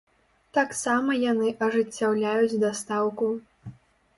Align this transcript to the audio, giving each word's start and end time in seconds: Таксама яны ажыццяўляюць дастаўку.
Таксама 0.57 1.17
яны 1.31 1.51
ажыццяўляюць 1.67 2.59
дастаўку. 2.65 3.29